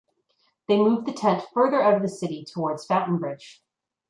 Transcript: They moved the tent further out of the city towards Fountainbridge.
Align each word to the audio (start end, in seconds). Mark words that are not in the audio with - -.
They 0.67 0.77
moved 0.77 1.05
the 1.05 1.13
tent 1.13 1.43
further 1.53 1.79
out 1.79 1.93
of 1.93 2.01
the 2.01 2.09
city 2.09 2.43
towards 2.43 2.87
Fountainbridge. 2.87 3.61